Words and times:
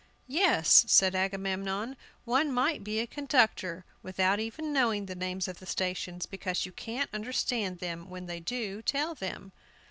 "Yes," 0.33 0.83
said 0.87 1.13
Agamemnon, 1.13 1.95
"one 2.25 2.51
might 2.51 2.83
be 2.83 2.97
a 2.99 3.05
conductor 3.05 3.85
without 4.01 4.39
even 4.39 4.73
knowing 4.73 5.05
the 5.05 5.13
names 5.13 5.47
of 5.47 5.59
the 5.59 5.67
stations, 5.67 6.25
because 6.25 6.65
you 6.65 6.71
can't 6.71 7.13
understand 7.13 7.77
them 7.77 8.09
when 8.09 8.25
they 8.25 8.39
do 8.39 8.81
tell 8.81 9.13
them!" 9.13 9.51